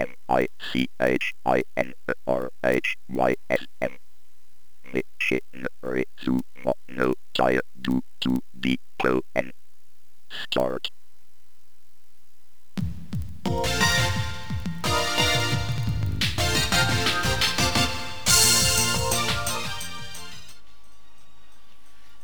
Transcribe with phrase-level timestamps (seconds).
[0.00, 1.94] m i c h i n
[2.24, 4.00] r h y s m
[4.94, 6.30] ミシンリツ
[6.64, 9.52] モノタイドゥトゥビクエン
[10.30, 10.90] スタート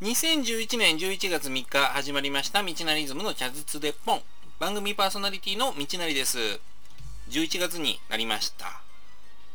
[0.01, 4.23] 2011年11月3日始まりました「道なりズムのチャズツデポン」
[4.59, 6.59] 番組パーソナリティの道なりです。
[7.29, 8.81] 11月になりました。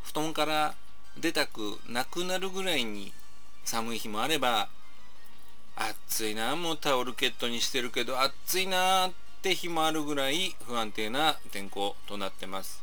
[0.03, 0.75] 布団から
[1.17, 3.13] 出たくなくなるぐらいに
[3.63, 4.69] 寒い日もあれば
[5.75, 12.81] 暑いなもうタオルケットにしてるけど暑いなって日もあるぐらい不安定な天候となってます。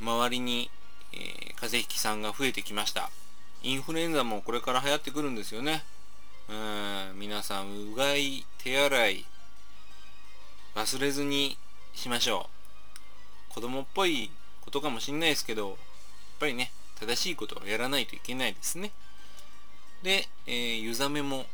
[0.00, 0.70] 周りに、
[1.12, 1.20] えー、
[1.54, 3.10] 風邪ひきさんが増えてきました。
[3.62, 5.84] インフルエンザもこれから流行ってくるんですよね。
[6.48, 9.24] うん皆さんうがい手洗い
[10.74, 11.56] 忘れずに
[11.94, 12.53] しましょう。
[13.54, 14.30] 子供っぽい
[14.62, 15.76] ことかもしんないですけどやっ
[16.40, 18.90] ぱりね正しいことをやらないといけないですね。
[20.02, 21.46] で、えー、湯冷めも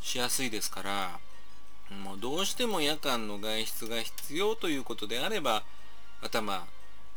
[0.00, 1.10] しやすいですから
[2.04, 5.62] もうどうしても夜間の外出が必要ということであれば
[6.22, 6.66] 頭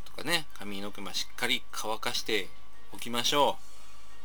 [0.06, 2.47] とかね髪の毛もしっかり乾かして
[2.94, 3.58] おきましょ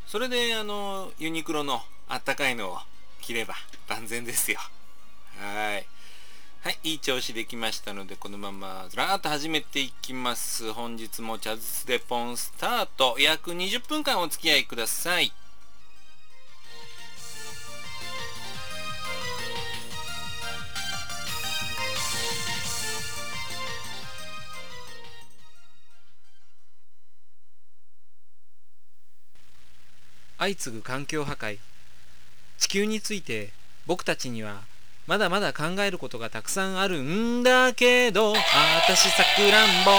[0.07, 0.11] う。
[0.11, 2.79] それであのユニクロのあったかいのを
[3.23, 3.55] 着れば
[3.89, 4.59] 万全ですよ。
[5.39, 5.87] はい。
[6.63, 10.75] はいいい調子できましたのでこのままずらーっと始めていきます。
[10.75, 13.17] 本日も茶筒でポンスタート。
[13.19, 15.33] 約20分間お付き合いください。
[30.39, 31.59] 相次ぐ環境破壊。
[32.59, 33.49] 地球について
[33.87, 34.61] 僕たちには
[35.11, 38.37] まだまだ考えることがたくさんあるんだけどあ
[38.87, 39.91] たしさくらんぼ。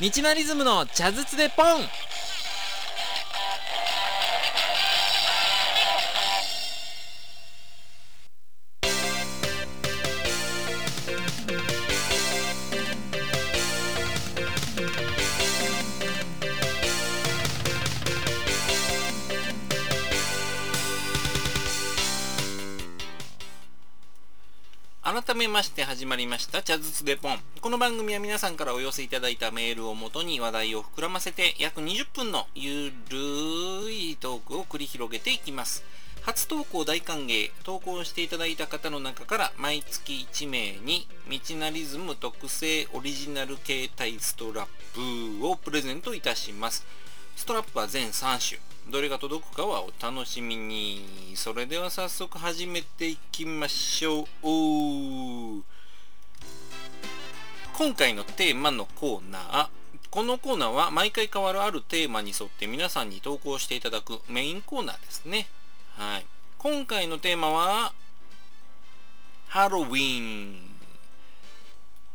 [0.00, 1.66] 道なリズムの茶筒でポン。
[25.56, 27.38] まして始まりました茶筒でポン。
[27.62, 35.82] この番組は皆さんからお寄せいただいたメールをもとに話題を膨らませて約20分のゆるいトークを繰り広げていきます。
[36.20, 37.50] 初投稿大歓迎。
[37.64, 46.84] 投稿していただいた方の中から毎月1名に道なリズム特製オリジナル携帯ストラップをプレゼントいたします。
[47.34, 48.75] ストラップは全3種。
[48.88, 51.04] どれが届くかはお楽しみに。
[51.34, 54.26] それでは早速始めていきましょう。
[57.76, 59.68] 今回のテーマのコーナー。
[60.10, 65.48] このコーナーは毎回変わるあるテーマに沿って皆さんに投稿していただくメインコーナーですね。
[65.96, 66.26] はい。
[66.56, 67.92] 今回のテーマは、
[69.48, 70.60] ハロウィン。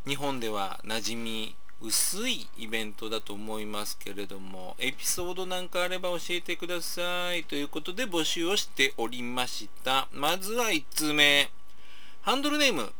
[0.06, 1.54] 日本では馴染み
[1.84, 7.42] 薄いイベントだと思いますけれども、エピソードなんかあれば教えてください。
[7.42, 10.06] ということで募集をしておりました。
[10.12, 11.50] まずは1通目。
[12.20, 12.92] ハンドルネーム、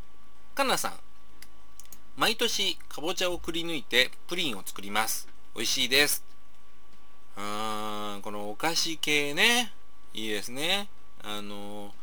[0.56, 0.92] かなさん。
[2.16, 5.28] 毎年、かぼちゃをくり抜いてプリンを作ります。
[5.54, 6.24] 美味しいです。
[7.36, 9.72] うーん、このお菓子系ね。
[10.12, 10.88] いいですね。
[11.22, 11.94] あの、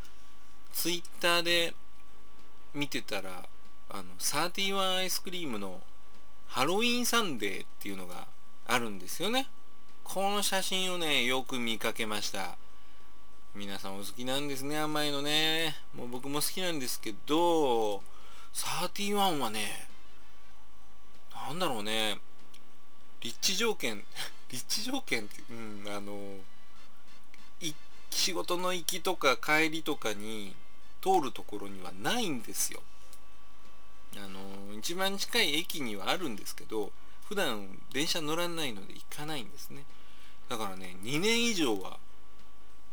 [0.72, 1.74] ツイッターで
[2.74, 3.44] 見てたら、
[3.90, 5.82] あの、サーティワンアイスクリームの
[6.50, 8.28] ハロウィンサンデーっていうのが
[8.66, 9.48] あるんですよね。
[10.04, 12.58] この写真をね、よく見かけました。
[13.56, 15.76] 皆さんお好きなんですね、甘いのね。
[15.96, 18.02] もう僕も好きなんですけど、
[18.54, 19.88] 31はね、
[21.48, 22.20] なんだろうね、
[23.22, 24.04] 立地条件、
[24.50, 26.40] 立地条件って、うん、あの、
[28.10, 30.56] 仕事の行きとか帰りとかに
[31.02, 32.81] 通るところにはないんですよ。
[34.24, 36.92] あの一番近い駅にはあるんですけど
[37.27, 39.83] 普段電車乗らないので行かないんですね。
[40.50, 41.98] だからね2年以上は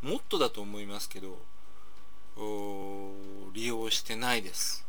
[0.02, 1.38] もっとだと思いますけど
[3.54, 4.84] 利用してないです。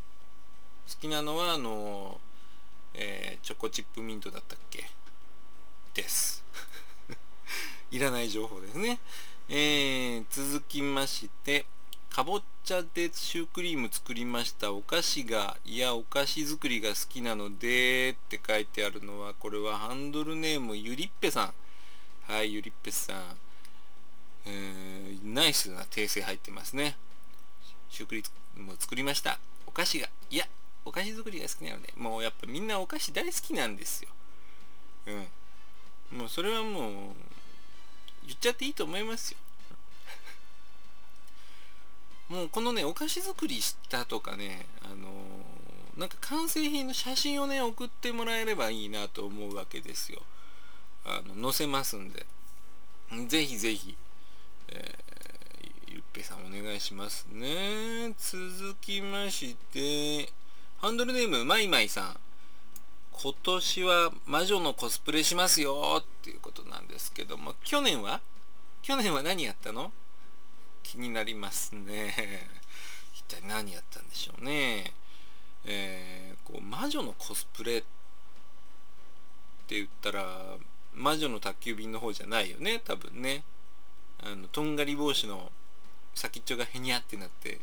[0.88, 2.20] 好きなのはあの、
[2.94, 4.84] えー、チョコチップミントだったっけ？
[5.94, 6.44] です。
[7.90, 9.00] いらない情報ですね。
[9.48, 11.64] えー、続きまして
[12.18, 14.72] かぼちゃでシュークリーム作りました。
[14.72, 22.32] お菓子がいやお菓子作りが好きなのでって書いてあるのはこれはハンドルネームゆりっぺさん。
[22.32, 23.16] はいゆりっぺさん。
[24.46, 26.96] えー、ナイスな訂正入ってますね。
[27.88, 28.24] シュークリー
[28.56, 29.38] ムを作りました。
[29.68, 30.48] お菓子がいや
[30.84, 34.08] お菓子作りが好きなのでもうやっぱみんなお菓子大好きなんですよ。
[36.10, 36.18] うん。
[36.18, 36.92] もうそれはもう
[38.26, 39.38] 言っちゃっていいと思いますよ。
[42.28, 50.20] もうこのねお菓子作りしたとかねあのー、なんか完成品の写真をね送ってもらえればいいなと思うわけですよ。
[51.06, 52.26] あの載せますんで。
[53.28, 53.96] ぜひぜひ、
[54.68, 58.12] えー、ゆっぺさんお願いしますね。
[58.18, 60.30] 続きまして
[60.78, 62.16] ハンドルネームまいまいさん。
[63.10, 68.20] 今年は魔女のコスプレしますよっていうことなんですけども去年は？
[68.82, 69.90] 去年は何やったの？
[70.88, 72.48] 気になりますね。
[73.12, 74.94] 一体何やったんでしょうね。
[75.66, 77.80] えー、こう魔女のコスプレっ
[79.66, 80.56] て言ったら
[80.94, 83.42] 魔女の宅急便の方じゃないよね多分ね。
[84.22, 85.52] あのとんがり帽子の
[86.14, 87.60] 先っちょがへにゃってなって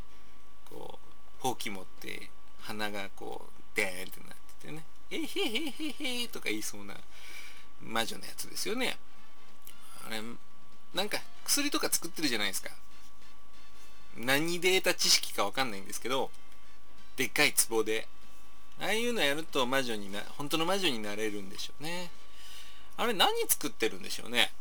[0.70, 1.00] こ
[1.42, 2.30] うほうき持って
[2.62, 4.30] 鼻がこうデーンってなっ
[4.62, 6.96] ててね「えへへへへ」とか言いそうな
[7.82, 9.00] 魔女のやつですよね。
[10.06, 10.22] あれ
[10.94, 12.70] なんか薬とか作ってるじゃないですか。
[14.18, 16.32] 何で得た知識かわかんないんですけど、
[17.18, 18.08] でっかい壺で。
[18.80, 22.12] ああいうのやると魔女にな、本当の魔女になれるんでしょうね。
[22.98, 24.52] あれ何作ってるんでしょうね。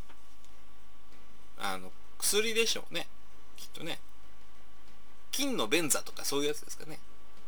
[1.58, 3.06] あの、薬でしょうね。
[3.56, 3.98] きっとね。
[5.30, 6.98] 金の便座とかそういうやつですかね。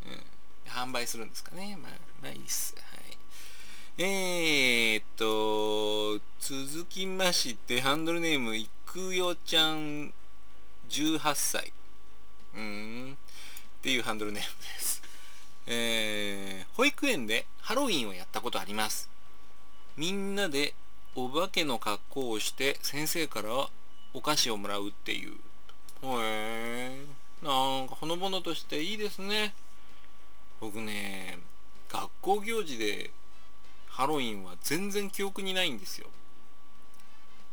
[0.07, 0.71] うん。
[0.71, 1.79] 販売するんですかね。
[1.81, 1.93] まあ、
[2.23, 2.75] まあいいっす。
[2.77, 3.17] はい。
[3.99, 10.13] えー、っと、続きまして、ハンドルネーム、いくよちゃん、
[10.91, 11.73] 18歳。
[12.57, 13.17] うん。
[13.79, 15.03] っていうハンドルネームです。
[15.67, 19.09] えー、保育園でハロウィンをやったことあります。
[19.97, 20.75] みんなで
[21.15, 23.69] お化けの格好をして先生から
[24.15, 25.33] お菓子をもらうっていう。
[25.33, 25.37] へ
[26.03, 29.55] えー、なんかほのぼのとしていいですね。
[30.61, 31.39] 僕ね、
[31.89, 33.11] 学校行事で
[33.89, 36.09] ハロウィンは全然記憶にないんですよ。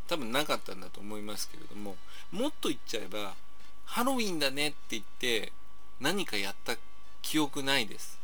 [0.08, 1.96] 多分なかったんだと思いますけれども、
[2.32, 3.36] もっと言っちゃえば、
[3.86, 5.52] ハロウィンだねって言って
[6.00, 6.76] 何かやった
[7.22, 8.20] 記憶ないです。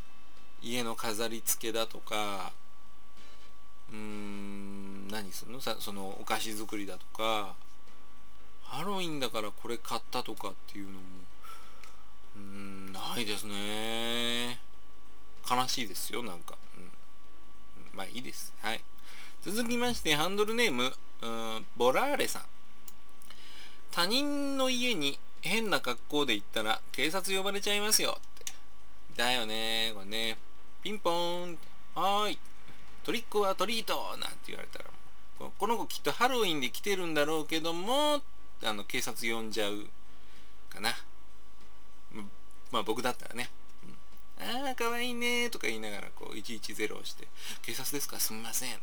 [0.61, 2.51] 家の飾り付けだとか、
[3.91, 5.61] うーん、何すんの？
[5.61, 7.56] さそのお菓子作りだとか、
[8.63, 11.00] ハロウィンだからこれ買ったとかっていうのも、
[12.35, 14.59] うーん、ないですね。
[15.50, 16.56] 悲しいですよ、なんか。
[16.77, 16.91] うん。
[17.97, 18.53] まあいいです。
[18.61, 18.81] はい。
[19.44, 20.91] 続きまして、ハンドルネーム、
[21.21, 22.41] うん、ボラーレさん。
[23.91, 28.51] 他人の家に変な格好で行ったら警察呼ばれちゃいますよって。
[29.15, 30.38] だよねこれね。
[30.83, 31.57] ピンポーン。
[31.95, 32.39] はーい。
[33.03, 34.86] トリックはトリートなんて言われたら、
[35.39, 38.21] この子きっとハロウィンで来てるんだろうけども、
[38.63, 39.88] あの、警察呼んじゃう
[40.69, 40.95] かな。
[42.71, 43.50] まあ僕だったらね。
[44.39, 47.27] うん、ああ、かわいいねとか言いながら、こう、110をして、
[47.62, 48.19] 警察ですか？
[48.19, 48.80] すみません。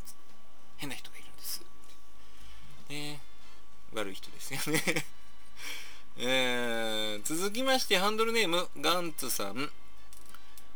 [0.78, 1.62] 変な人がいるんです。
[2.88, 3.20] ね
[3.92, 4.82] 悪い人ですよね
[6.18, 9.70] えー、続きましてハンドルネームガンツさん。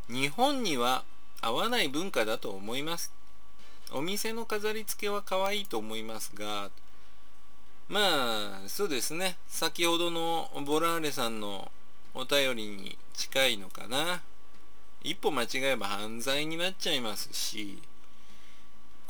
[0.07, 1.03] 日本には
[1.41, 3.11] 合わない文化だと思います。
[3.91, 6.69] お店の飾り付けは可愛いと思いますが
[7.89, 9.37] まあそうですね。
[9.47, 11.71] 先ほどのボラーレさんの
[12.13, 14.21] お便りに近いのかな。
[15.03, 17.79] 一歩間違えば犯罪になっちゃいますし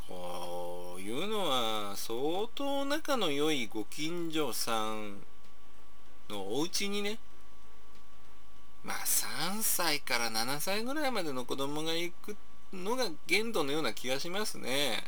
[0.08, 5.18] こういうのは相当仲の良いご近所さん
[6.32, 7.20] のお家にね
[8.84, 12.36] まあ3歳から7歳ぐらいまでの子供が行く
[12.74, 15.04] のが限度のような気がしますね。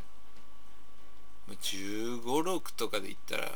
[1.49, 3.51] 1 5 6とかで言ったら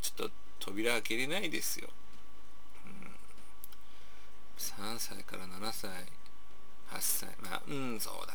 [0.00, 0.30] ちょっと
[0.60, 1.88] 扉開けれないですよ、
[2.86, 2.92] うん、
[4.56, 5.90] 3歳から7歳
[6.90, 8.34] 8歳まあうんそうだ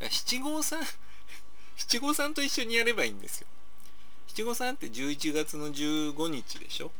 [0.00, 0.10] な。
[0.10, 0.80] 七五三
[1.76, 3.46] 七五三と一緒にやればいいんですよ。
[4.28, 6.90] 七五三って11月の15日でしょ？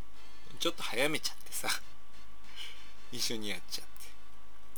[0.62, 1.68] ちょっと早めちゃってさ。
[3.10, 3.84] 一緒にやっちゃっ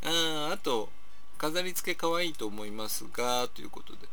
[0.00, 0.08] て。
[0.08, 0.90] あああと
[1.36, 4.08] 飾り付け可愛いと思いますがということで。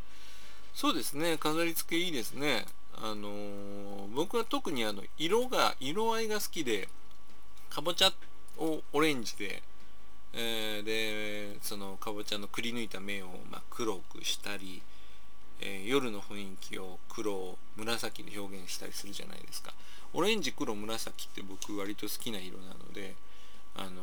[0.75, 2.66] そうですね飾り付けいいですね。
[2.98, 6.90] あのー、僕は特にあの色が色合いが好きで
[7.70, 8.12] かぼちゃ
[8.58, 9.63] をオレンジで、
[10.34, 14.82] えー、でそのかぼちゃのくり抜いた面をま黒くしたり、
[15.62, 19.74] えー、夜の雰囲気を黒紫で表現したりするじゃないですか。
[20.13, 23.15] オレンジ黒紫って僕割と好きな色なので
[23.75, 23.94] あのー、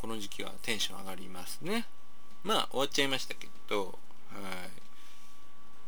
[0.00, 1.86] この時期はテンション上がりますね。
[2.44, 3.92] まあ終わっちゃいましたけどはい。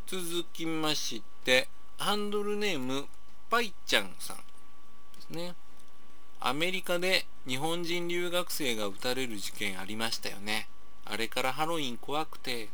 [0.07, 3.07] 続きましてハンドルネーム
[3.49, 4.43] パイちゃんさんで
[5.23, 5.55] すね。
[6.41, 10.69] アメリカで日本人留学生が撃たれる事件ありましたよね。
[11.07, 12.69] あれからハロウィン怖くて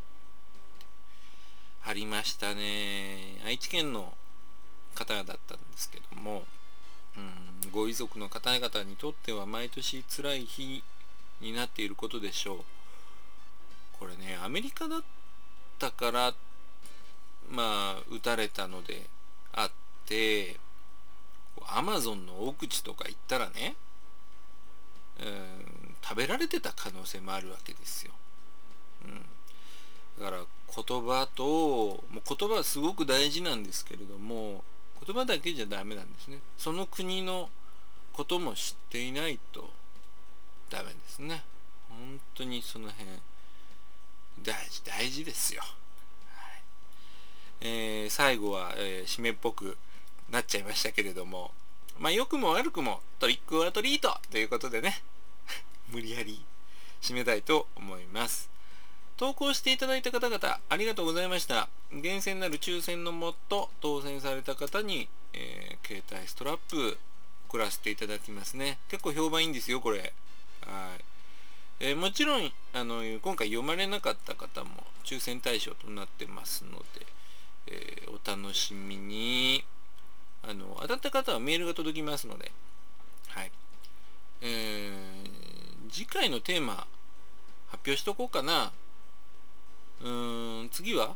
[1.84, 3.40] ありましたね。
[3.44, 4.12] 愛知県の
[4.94, 6.44] 方だったんですけども、
[7.16, 7.20] う
[7.66, 10.82] ん、ご遺族の方々にとっては毎年辛い日
[11.40, 12.58] になっていることでしょう。
[13.98, 15.02] これねアメリカだっ
[15.78, 16.34] たから
[17.50, 19.06] まあ撃たれたので
[19.52, 19.70] あっ
[20.06, 20.56] て
[21.66, 23.74] アマゾンの奥地とか行ったらね、
[25.20, 28.12] うん、食べられてた可能性もあるわけですよ、
[29.04, 30.42] うん、だから
[30.74, 34.62] 言葉ともう言葉はすごく大事なんですけれども
[35.06, 36.38] 言葉だけじゃダメなんですね。
[36.58, 37.48] その国の
[38.12, 39.70] ことも知っていないと
[40.68, 41.42] ダメですね。
[41.88, 43.08] 本当にその辺
[44.42, 46.62] 大事大事ですよ、はい。
[47.60, 49.76] えー、最後は、えー、締めっぽく
[50.30, 51.50] なっちゃいましたけれども
[51.98, 55.02] まあ良くも悪くもトリックオアトリートということでね
[55.90, 56.44] 無理やり
[57.02, 58.48] 締めたいと思います。
[59.20, 61.68] 投稿していただいた方々ありがとうございました。
[61.92, 66.96] 厳選なる抽選のもと当選された方に、えー、携帯ストラップ
[67.50, 68.78] 送らせていただきますね。
[68.88, 70.14] 結構評判いいんですよこれ。
[70.62, 71.04] はい。
[71.80, 74.70] えー、もちろんあの今回読まれなかった方も
[75.04, 77.06] 抽選対象となってますので、
[77.66, 79.66] えー、お楽しみに。
[80.48, 82.50] あの当たった方はメールが届きますので。
[83.28, 83.52] はい。
[84.40, 86.86] えー、次回のテーマ
[87.68, 88.72] 発表しとこうかな。
[90.02, 91.14] うーん次は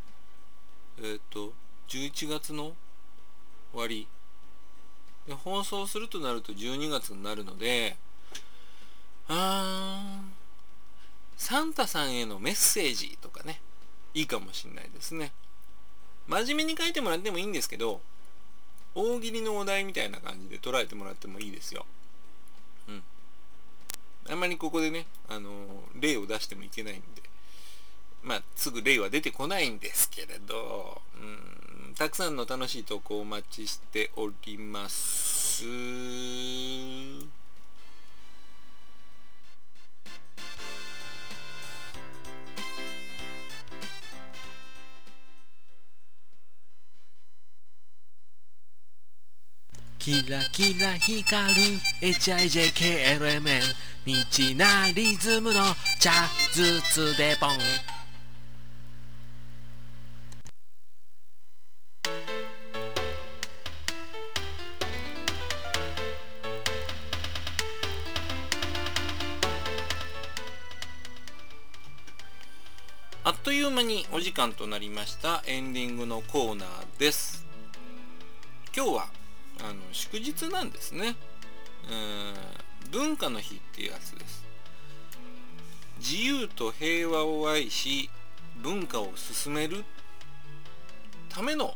[1.02, 1.52] えっ、と
[1.88, 2.72] 11月の
[3.72, 4.06] 終わり
[5.26, 7.96] で放送するとなると12月になるので
[9.28, 10.44] あー
[11.36, 13.60] サンタさんへのメッセージとかね、
[14.14, 15.32] いいかもしんないですね。
[16.26, 18.00] 真面目に書いてもらってもいいんですけど、
[18.94, 21.84] 大喜利のお題みたいな感じで捉えてもらってもいいですよ。
[22.88, 23.02] うん。
[24.30, 27.22] あんまりここでね、あのー、例を出してもいけないんで、
[28.24, 35.64] まあ、すぐ例は出てこないんですけれど、うん、たくさんの楽しい投稿をお待ちしております。
[49.98, 51.60] キラキラ光る
[52.02, 53.60] HIJKLMN
[54.04, 55.62] 未知なリズムの
[55.98, 56.12] ジャ
[56.52, 57.93] ズツでボン
[74.16, 75.42] お時間となりました。
[75.44, 77.44] エンディングのコーナーです。
[78.72, 79.06] 今日は
[79.58, 81.16] あの祝日なんですね。
[81.90, 84.44] うん文化の日っていうやつです。
[85.98, 88.08] 自由と平和を愛し
[88.62, 89.82] 文化を進める。
[91.28, 91.74] ための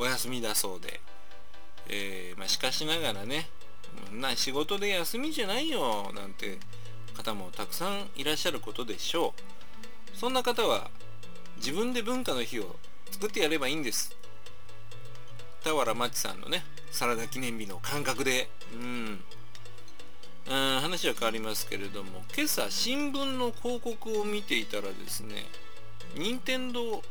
[0.00, 1.00] お休みだそうで、
[1.88, 3.48] えー、まあ、しかしながらね
[4.12, 6.58] な仕事で休みじゃないよなんて
[7.16, 9.32] 方もたくさんいらっしゃることでしょ
[10.12, 10.16] う。
[10.16, 10.90] そんな方は
[11.58, 12.76] 自分で文化の日を
[13.10, 14.16] 作ってやればいいんです。
[15.62, 19.20] 田原町さんのねサラダ記念日の感覚で、うん、
[20.48, 25.46] うん話は変わりますけれども今朝新聞の広告を見ていたらですね
[26.16, 27.02] 任天堂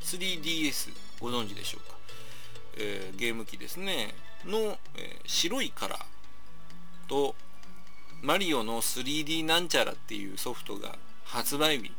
[0.00, 0.90] 3DS
[1.20, 1.96] ご存知でしょうか、
[2.78, 4.14] えー、ゲーム機ですね。
[4.46, 4.78] の、えー、
[5.26, 7.34] 白いカラーと
[8.22, 11.92] マリオの 3D なんちゃらっていうソフトが発売日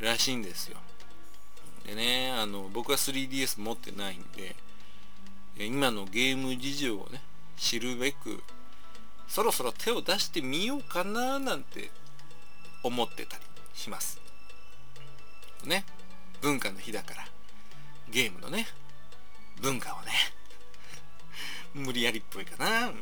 [0.00, 0.76] らしいんですよ。
[1.90, 4.54] でねあの僕は 3DS 持ってないんで
[5.58, 7.20] 今のゲーム事情をね
[7.56, 8.42] 知るべく
[9.26, 11.90] そろそろ手を出してみようかななんて
[12.84, 13.42] 思ってたり
[13.74, 14.20] します。
[15.64, 15.84] ね。
[16.40, 17.28] 文化の日だから。
[18.10, 18.66] ゲームのね。
[19.60, 20.12] 文化をね。
[21.74, 22.94] 無理やりっぽいかな、うん、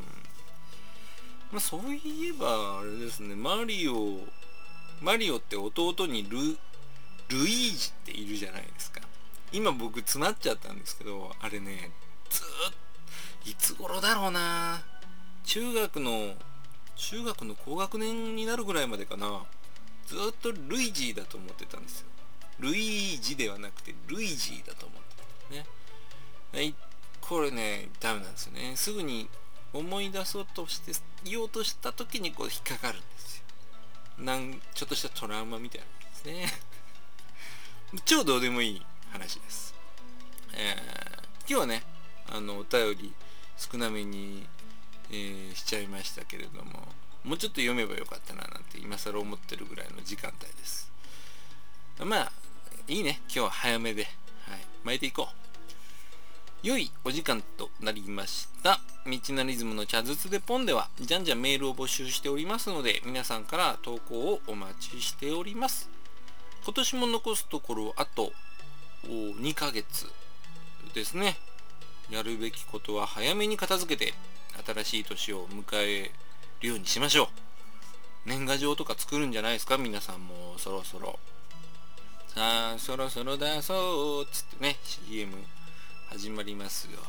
[1.51, 3.35] まあ、そういえばあれですね。
[3.35, 4.19] マリオ
[5.01, 6.59] マリオって弟にル
[7.29, 9.01] ルイージっているじゃないですか。
[9.51, 11.91] 今僕詰まっちゃったんですけどあれね
[12.29, 12.45] ずっ
[13.51, 14.83] いつ頃だろうな。
[15.45, 16.35] 中学の
[16.95, 19.43] 中学の高学年になるぐらいまでかな。
[20.05, 22.07] ずっとルイージーだと思ってたんですよ。
[22.59, 25.15] ルイージではなくてルイージーだと思って
[25.51, 25.57] た
[26.57, 26.73] ね。
[27.21, 28.73] これねダメなんですよね。
[28.75, 29.29] すぐに
[29.71, 30.91] 思い出そうとして
[31.23, 33.43] 言おうとした時にこう引っかかるんですよ。
[34.17, 36.68] なんちょっとしたトラウマみたいなんですね。
[38.05, 38.81] 超どうでもいい
[39.11, 39.73] 話です、
[40.53, 41.83] えー、今日はね
[42.29, 43.13] あのお便り
[43.57, 44.45] 少なめに、
[45.11, 46.87] えー、しちゃいましたけれども
[47.23, 50.89] もうちょっと読めばよかったななんて今更思ってるぐらいの時間帯です。
[51.99, 52.31] まあ
[52.87, 53.19] いいね。
[53.23, 56.67] 今日は早めで、はい、巻いていこう。
[56.67, 58.79] 良いお時間となりました。
[59.05, 65.89] 道なリズムの茶筒でポンではじゃんじゃんメールを募集しておりますので皆さんから投稿をお待ちしております。
[66.69, 68.31] 今年も残すところあと
[69.03, 70.05] 2ヶ月
[70.93, 71.35] ですね。
[72.11, 74.13] やるべきことは早めに片付けて
[74.63, 76.11] 新しい年を迎え
[76.61, 77.27] るようにしましょう。
[78.29, 81.17] 年賀状とか作るんじゃないですか皆さんもそろそろ。
[82.27, 85.35] さあそろそろだそうっつってね CM
[86.11, 86.99] 始まりますよ。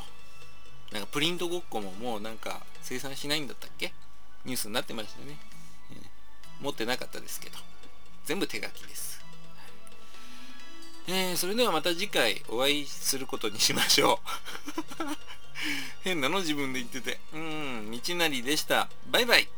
[0.90, 3.92] なんかプリントごっこももうなんか生産しないんだったっけ？
[4.46, 5.36] ニュースになってましたね、
[6.62, 7.58] 持ってなかったですけど。
[8.24, 9.19] 全部手書きです。
[11.12, 14.20] えー、それではまた次回お会いすることにしましょ
[15.02, 15.04] う。
[16.04, 17.18] 変なの自分で言ってて。
[17.32, 18.88] うん道なりでした。
[19.08, 19.48] バイバイ。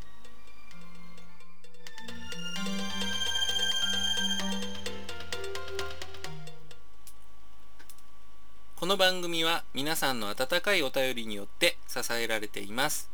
[8.77, 13.12] この番組は皆さんの温かいお便りによって支えられています。